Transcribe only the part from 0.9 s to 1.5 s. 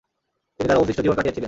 জীবন কাটিয়েছিলেন।